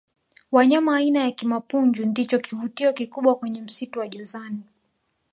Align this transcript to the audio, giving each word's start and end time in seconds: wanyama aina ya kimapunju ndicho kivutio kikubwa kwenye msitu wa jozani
wanyama 0.51 0.95
aina 0.97 1.19
ya 1.19 1.31
kimapunju 1.31 2.05
ndicho 2.05 2.39
kivutio 2.39 2.93
kikubwa 2.93 3.35
kwenye 3.35 3.61
msitu 3.61 3.99
wa 3.99 4.07
jozani 4.07 4.63